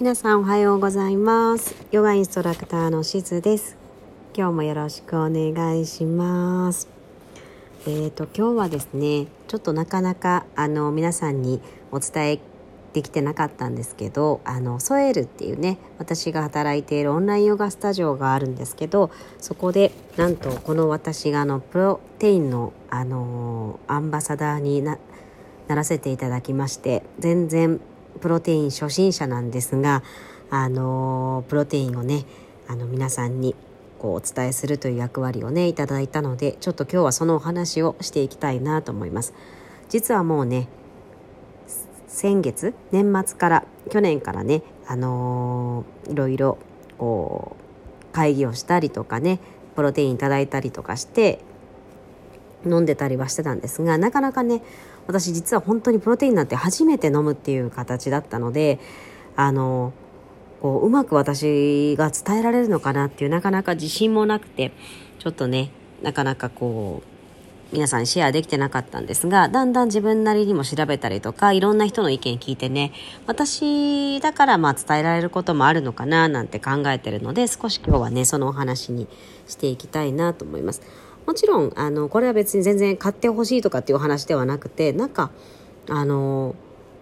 [0.00, 1.74] 皆さんおはようございます。
[1.90, 3.76] ヨガインストラクターのしずです。
[4.32, 6.88] 今日もよろしくお願いします。
[7.84, 12.40] えーと今日はですねちょっとなかなかあの皆さんにお伝え
[12.92, 19.10] できてなかったんですけどあのソエルっていうね私が働いているオンラインヨガスタジオがあるんですけど
[19.40, 24.96] そこでなんとこの私があのプロテインのあのアンバサダーにな
[25.66, 27.80] ならせていただきまして全然
[28.18, 30.02] プロテイン初心者なんですが
[30.50, 32.24] あのプロテインをね
[32.68, 33.54] あの皆さんに
[33.98, 39.34] こうお伝えするという役割をねいただいたのでちょっと今日はそのお話をしていきたいなと思います。
[39.88, 40.68] 実はもうね
[42.06, 46.58] 先月年末から去年からねあのー、いろいろ
[46.98, 49.40] こう会議をしたりとかね
[49.76, 51.40] プロテインいただいたりとかして
[52.66, 54.62] 飲んでたりはしてたんですがなかなかね
[55.08, 58.78] 私実は本当にプロテインなんて初めて飲むっていう形だったので
[59.34, 59.92] あの
[60.60, 64.72] こううまく私が伝えられるのかなっていうなかなか自信もなくて
[65.18, 65.70] ちょっとね
[66.02, 67.18] なかなかこう
[67.70, 72.92] 皆さんシェアできてなかったんですがだんだん自分なりにも調べたりとかいろんな人の意見聞いてね
[73.26, 79.06] 私だからまあ伝えられることもあるのかななんて考えてるので少し今日はねそのお話に
[79.46, 80.82] していきたいなと思います。
[81.28, 85.30] もちろんあのこれは別に全然買ってほしいとかっていう話ではなくてなんか
[85.86, 86.54] あの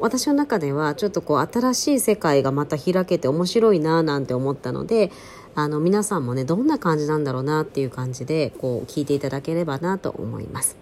[0.00, 5.12] 私の中ではちょっとこう新しい世界がまた開けて面白いななんて思ったので
[5.54, 10.76] あの皆さんもねどんな感じなんだろうなっていう感じでこう聞いていただければなと思います。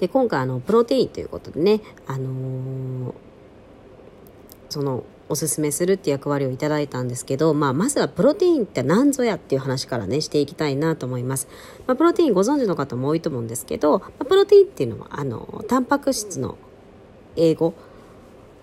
[0.00, 3.14] で今回あのプロテインということでね、あのー、
[4.68, 11.48] そのおすすめするって役割をいただいたんですけど、まあ、まずはプロテインって何ぞやっていう話からねしていきたいなと思います、
[11.86, 16.56] まあ、プロテインご存知の方も多いと思うんですけど、まあ、プロテインっていうのはあのタンパク質の
[17.34, 17.74] 英語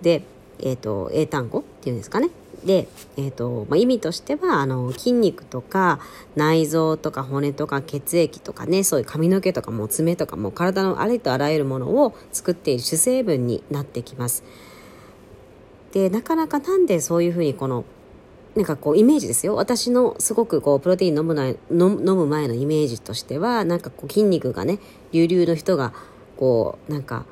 [0.02, 0.24] で、
[0.60, 2.30] えーと、英単語っていうんですかね
[2.66, 6.00] で、えーとまあ、意味としてはあの筋肉とか
[6.36, 14.44] 内臓とか骨とか血液とかねそういう髪の毛とかも爪とかも体のありとあらゆるものを作っている主成分になってきます。
[15.94, 17.86] でなかなかなんでそういうふうにこの
[18.56, 24.80] なんかこうイメージですよ私のすごくこうプロテイン飲むな飲む前のイメージとしてはなんかこう筋肉がね
[25.12, 25.94] 隆々の人が
[26.38, 27.26] こうなんか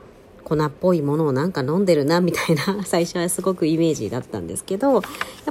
[0.43, 4.99] 粉っぽいものをなんか飲んでるなみたいな 最初はすごくイメージだったんですけどや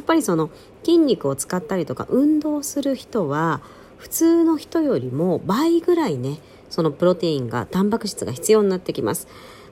[0.01, 0.51] っぱりその
[0.85, 3.61] 筋肉を使ったりとか運動する人は
[3.99, 6.39] 普通の人よりも倍ぐらいね
[6.69, 9.27] そのプロテインがタンパク質が必要になってきます。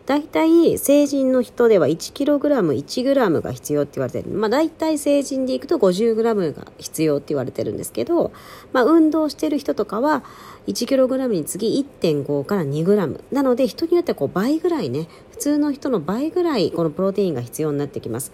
[0.09, 8.33] 大体成人の人では 1kg1g が必要って言われてる、まあ、大体成人でいくと 50g が必要って言われてるんですけど、
[8.73, 10.25] まあ、運動してる人とかは
[10.67, 18.33] 1kg に次1.5から 2g なので人によってはこう倍ぐらいね普通の人の倍ぐらいこのプロテインが必要になってきます。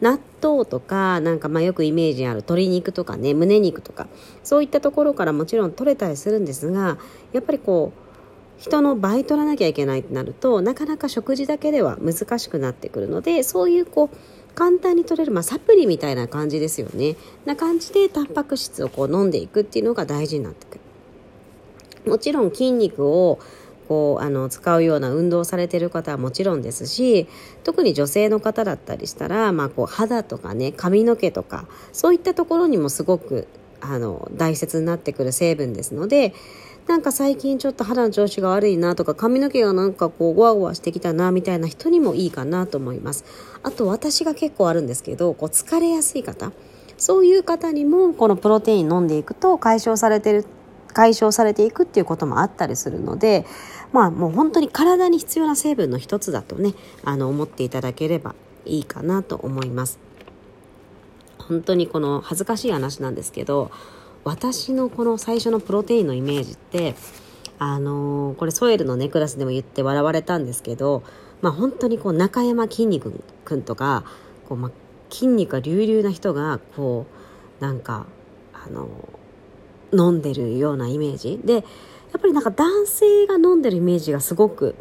[0.00, 4.08] 納豆とかなんかまあよくイメージある鶏肉とかね胸肉とか
[4.42, 6.98] そういったところからもちろん取れたりするんですが
[7.32, 8.01] やっぱりこう
[8.62, 17.16] 人の倍取らなきゃいけないってなるとなかなか食事だけでは難しくなってくるのでそういうこう簡単に取れる、まあ、サプリみたいな感じですよね。
[17.44, 20.78] な感じでタンパク質をこう飲んでいくっていうのが大事になってく
[22.04, 22.10] る。
[22.10, 23.40] もちろん筋肉を
[23.88, 27.26] こうあの使うような運動をされてる方はもちろんですし
[27.64, 33.48] 特に女性の方だったりしたら、まあ、こう肌とかね髪の毛とかそういったところにもすごく
[33.80, 36.34] あの大切になってくる成分ですので
[36.86, 43.24] なんか最近ちょっと肌の調子が悪いなとか髪の毛がなんかこうゴワゴワしてきたなみたいな人にもいいかなと思います。
[43.62, 46.52] あと私が結構あるんですけどこう疲れやすい方。
[46.98, 50.44] そういう方にもこのプロテイン飲んでいくと解消されてる
[50.92, 53.46] 解消されていくっていうこともあったりするので
[53.92, 58.34] まあもう本当に体に必要な成分の一つだとねあの思っていただければ
[58.66, 59.98] いいかなと思います。
[61.38, 63.70] 本当にこの恥ずかしい話なんですけど
[64.24, 66.94] 私のこの最初のプロテインのイメージって
[67.58, 71.02] あのー、これソエルのネクラスでも言って笑われたんですけど、
[71.42, 74.04] まあ、本当にこう中山きんに君とか
[74.48, 74.70] こう、ま、
[75.10, 77.06] 筋肉が隆々な人がこ
[77.60, 78.06] うなんか
[78.52, 81.40] あのー、飲んでるようなイメージ。
[81.44, 84.74] でやっぱりなんか男性が飲んでるイメージがすごく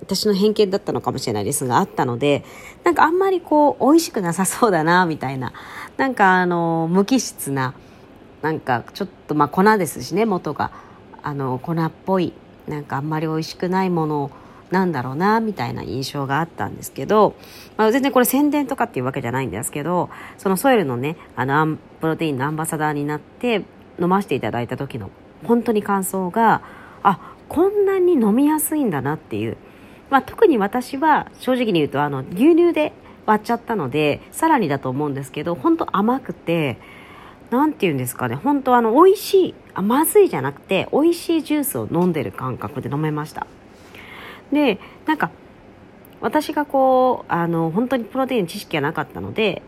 [0.00, 2.44] 私の偏見だったのかもしれないですがあったので
[2.84, 5.52] なんかあんまりこう美味しくなさそうだなみたいな。
[5.96, 7.74] なんかあの無機質な
[8.42, 10.70] なんかちょっとまあ粉ですしね元が。
[11.22, 12.32] あの粉っぽい
[12.66, 14.30] なんかあんまり美味しくないもの
[14.70, 17.34] なんだろうなみたいな印象があったんですけど、
[17.76, 23.64] まあ、全然これ宣伝とかっていうわけじゃないんですけどそのソイルのねあのプロテインのアンバサダーになって
[24.00, 25.10] 飲ませていただいた時の
[25.44, 26.62] 本当に感想が
[27.02, 29.56] あこんなに飲みやすいんだなっていう、
[30.10, 32.92] まあ、特に私は正直に言うとあの牛乳で
[33.24, 36.78] 割っちゃったのでさらにだと思うんですけど本当甘くて
[37.50, 38.34] 何て言うんですかね。
[38.34, 43.46] 本当あの美味しいあまずいじゃなくて美味しいジュースを飲んでる感覚で飲めました。
[44.52, 45.30] でなんか
[46.20, 49.62] 私がこうあの本当にプロテイン知識がなかったので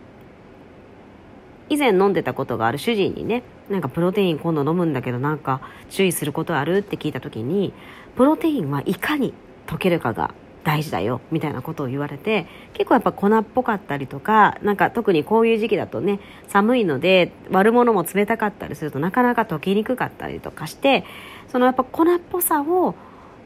[1.69, 7.73] 以前飲んでたことがある主人にねなんかプロテイン今度飲むんだけどなんか注意することあるって聞いた時に
[8.17, 9.33] プロテインはいかに
[9.67, 10.35] 溶けるかが
[10.65, 21.05] 大事だよみたいなことを言われて結構やっぱ粉っぽかったりとかなんか特にこういう時期だとね寒いので割るものも冷たかったりするとなかなか溶けにくかったりとかして
[21.49, 22.95] そのやっぱ粉っぽさを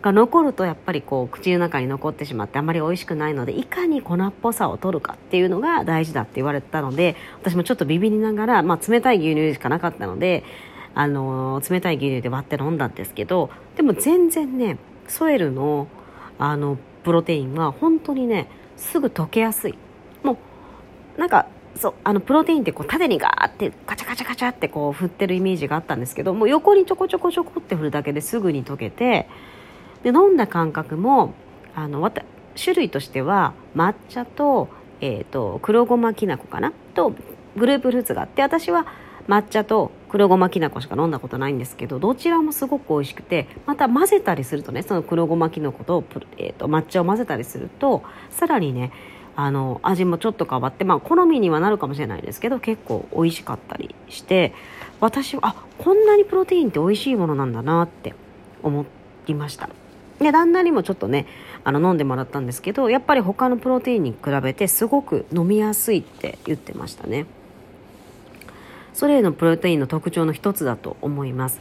[0.04, 10.44] が残るとやっぱりこう口の中に残ってしまってあまり美味しくないのでいかに粉っぽさを取るかっていうのが大事だって言われたので私もちょっとビビりながら、まあ、冷たい牛乳しかなかったので、
[10.94, 14.76] あのー、冷たい牛乳で割って飲んだんですけどでも全然ね
[15.08, 15.88] ソエルの
[16.38, 19.78] あのプロテインは本当にねすぐ溶けやすい。
[20.22, 20.38] も
[21.16, 21.46] うなんか
[21.76, 29.28] そうあのプロテインってこう縦にガーってカチャカチャカチャってこう振ってるイメージがあったんですけどもう横にちょこちょこちょこって振るだけですぐに溶けて
[30.02, 31.34] で飲んだ感覚も
[31.74, 32.12] あの
[32.56, 34.68] 種類としては抹茶と,、
[35.00, 37.12] えーと、黒ごまきな粉かなと
[37.56, 38.86] グループフルーツがあって私は
[39.26, 46.04] 抹茶と黒ごまきな粉しか飲んだことないんですけどどちらもすごく美味しくてまた混ぜたりするとねその黒ごまきな粉と,、
[46.38, 48.92] えーと、と抹茶を混ぜたりするとさらにね
[49.34, 54.54] あの味もちょっと変わってまあ好みにはなるかもしれないですけど結構美味しかったりして
[55.00, 58.14] 私はあこんなにプロテインって美味しいものなんだなって
[58.62, 58.86] 思
[59.26, 59.68] いました。
[60.20, 61.26] で旦那にもちょっとね
[61.64, 67.26] あの飲んでもらったんですけどやっぱり他のプロテインに比べてすごく飲みやすいって言ってましたね
[68.94, 71.60] それのプロテインの特徴の一つだと思います。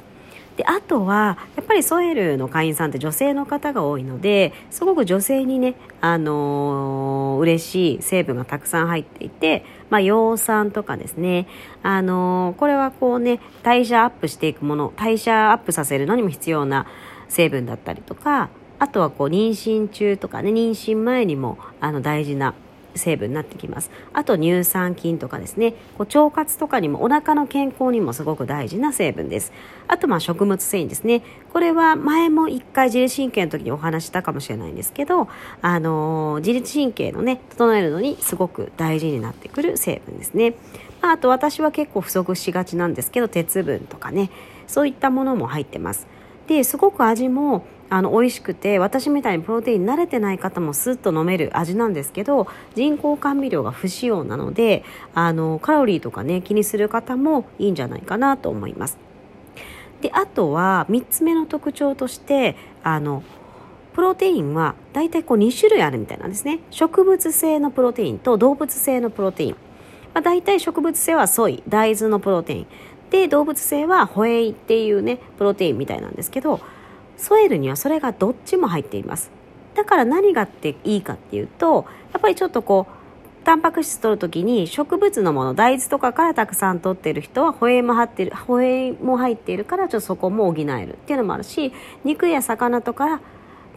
[0.57, 11.47] であとはやっぱりソエルの会員さんって女性の方が多いのですごく女性にね、あのー、嬉しい成分がたくさん入っていて、まあ、葉酸とかですね、
[11.81, 16.85] あのー、これはこうね代謝アップしていくもの代謝アップさせるのにも必要な
[17.29, 22.53] 成分だったりとかあとはこう妊娠中とかね妊娠前にもあの大事な
[22.95, 23.91] 成分になってきます。
[24.13, 25.73] あと乳酸菌とかですね。
[25.97, 29.51] こう腸活とかにもお腹の健康にもすごく大事な成分です。
[29.87, 31.21] あとまあ食物繊維ですね。
[31.51, 35.27] これは前も一回自律神経の時にお話したかもしれないんですけど、
[35.61, 40.55] あのー、自律神経のね整えるのにすごく大事になってくる成分ですね、
[41.01, 44.29] あと私は結構不足しがちなんですけど鉄分とかね。
[44.65, 46.07] そういったものも入ってます。
[46.47, 58.97] ですごく味もあの美味しくて私みたいにプロテイン慣れてない方もスッと飲める味なんですけど人工甘味料が不使用なのであのカロリーとかね気にする方もいいんじゃないかなと思います。
[60.01, 63.21] であとは3つ目の特徴としてあの
[63.93, 66.61] プロテインは大体こう2種類あるみたいなんですね。
[66.71, 69.55] 植物性のプロテインと動物性のプロテイン、
[70.15, 72.67] まあ、大体植物性はソイ大豆のプロテイン。
[73.11, 76.59] で動物性はホエイっていうねプロテインみたいなんですけど
[77.17, 79.31] ソエルにはそれがどっちも入っています。
[79.75, 90.93] だから何がっていいかっていうとやっぱりちょっとこうタンパク質取るときに植物のもの大豆とかからたくさん取ってる人はホエイも入ってるホエイも入っているからちょっとそこも補える。
[90.93, 91.73] っていうのもあるし
[92.03, 93.19] 肉や魚とか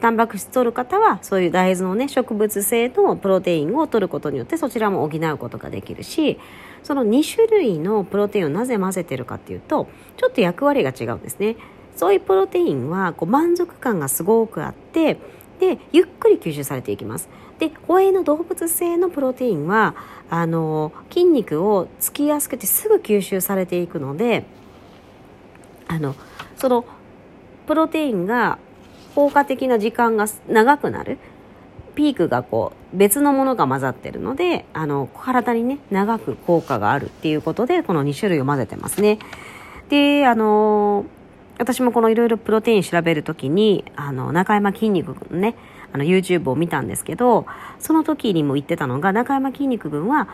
[0.01, 6.39] タンパク質取る方はそういう大豆のね植物性のプロテインを取ることによってそちらも補うことができるし
[6.83, 11.57] その2種類のプロテインをなぜ混ぜてるかっていうとちょっと役割が違うんですね。
[11.97, 15.19] そういうプロテインはこう満足感がすごくあって
[15.59, 17.29] でゆっくり吸収されていきます。
[17.59, 19.95] でホエイの動物性のプロテインは
[20.29, 24.45] あの筋肉をつきやすくてすぐ吸収されていくので
[25.89, 26.15] あの
[26.57, 26.85] その
[27.67, 28.59] プロテインが
[29.15, 31.19] 効果的な時間が長くなる。
[31.95, 39.19] ピークがこう別のものが混ざってるのであの体にね長く効果があるっていうことでこの2種類を混ぜてますね。
[39.89, 41.07] であの
[41.59, 45.55] 私もこのいろいろプロテイン調べるときにあの中山筋肉君のね
[45.93, 47.47] あの YouTube を見たんですけど
[47.79, 50.29] その時にも言ってたのが中山筋肉君は、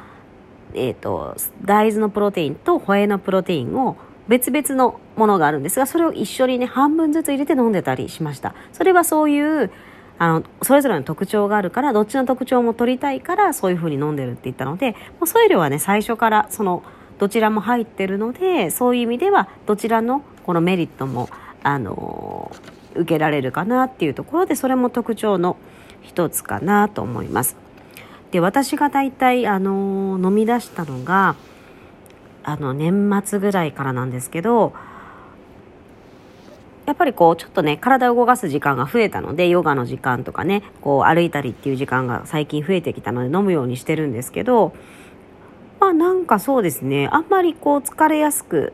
[0.75, 3.97] えーと、大豆のプロテインとホエイのプロテインを
[4.29, 8.55] 別々のものがあるんですがそれを一緒にね半分ずつ入れて飲んでたりしました。
[8.73, 9.71] それはそういう
[10.19, 16.85] あのそれぞれの特徴があるからどっちの特徴も取りたいからそういう風に飲んでるって言ったのでもうソイルはね最初からその
[17.19, 21.29] どちらも入ってるのでそういう意味ではどちらのこのメリットも
[21.63, 22.51] あの
[22.95, 25.57] 受けられるかなっていうところでそれも特徴の
[26.03, 27.57] 一つかなと思います。
[28.33, 31.37] で私が大体あの飲み出したのが
[32.43, 34.73] あの年末ぐらいからなんですけど
[36.87, 44.75] やっぱりこうちょっとね体を動かす時間が増えたのでヨガの時間とかねこう歩いたりっていう時間が最近増えてきたので飲むようにしてるんですけど
[45.79, 48.73] まあなんかそうですねあんまりこう疲れやすく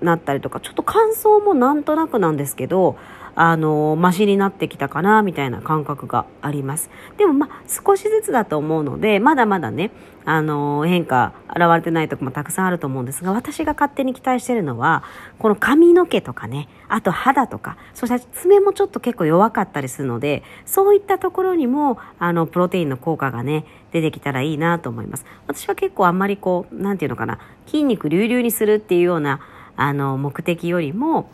[0.00, 2.96] なったりとかちょっと乾燥もなんとなくなんですけど
[3.40, 6.90] あの、マシになってきたかな、みたいな感覚があります。
[7.18, 9.92] でもまあ、少しずつだと思うので、まだまだね、
[10.24, 15.04] あの、変化、現れてないとこもたくさんあると思うんですが、私が勝手に期待してるのは、
[15.38, 25.24] この髪の毛とかね、あと肌とか、そして爪もちょっと結構弱かったりするので、そういったところにも、あの、プロテインの効果がね、出てきたらいいなと思います。
[25.46, 29.38] 私は結構あんまりこう、なんていうのかな、筋肉隆々にするっていうような、
[29.78, 31.30] あの、目的よりも、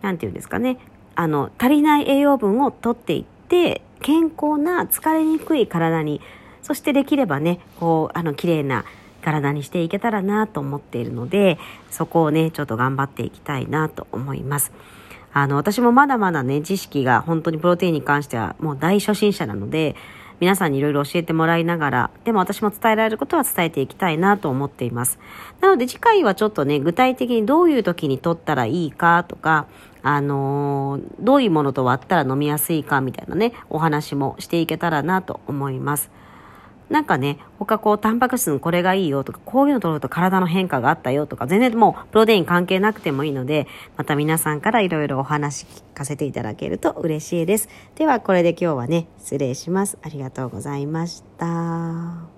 [0.00, 0.78] なんていうんですかね、
[1.16, 6.20] あの、足りない栄養分を取っていって、健康な疲れにくい体に、
[6.62, 8.84] そしてできればね、こう、あの、綺麗な
[9.22, 11.58] 体にしていけたらなと思っているので、
[11.90, 14.70] そこをね、ちょっと頑張っていきたいなと思います。
[15.32, 19.96] あの、私もまだまだね、知識が本当にプロテインに関してはもう大初心者なので、
[20.40, 25.18] 皆さんにいろいろ教えてもらいながら、でも私も伝えられることは伝えていきたいなと思っています。
[25.60, 29.66] なので次回はちょっとね、具体的にどういう時に取ったらいいかとか、
[30.02, 36.10] あのー、どういうものと割ったら飲みやすいかみたいなね、お話もしていけたらなと思います。
[36.94, 47.68] なんかね、他こう、タンパク質のこれがいいよとか、こういうの取ると体の変化があったよとか、全然もう、プロテイン関係なくてもいいので、また皆さんからいろいろお話聞かせていただけると嬉しいです。
[47.96, 49.98] では、これで今日はね、失礼します。
[50.02, 52.33] ありがとうございました。